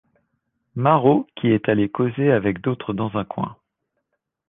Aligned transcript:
Marot, 0.73 1.27
qui 1.35 1.49
est 1.49 1.69
allé 1.69 1.87
causer 1.87 2.31
avec 2.31 2.59
d’autres 2.61 2.91
dans 2.95 3.15
un 3.17 3.23
coin. 3.23 3.55